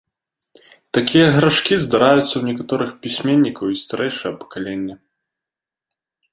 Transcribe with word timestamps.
Такія 0.97 1.27
грашкі 1.35 1.73
здараюцца 1.83 2.25
ў 2.37 2.41
некаторых 2.49 2.89
пісьменнікаў 3.05 3.65
і 3.77 3.81
старэйшага 3.85 4.33
пакалення. 4.43 4.95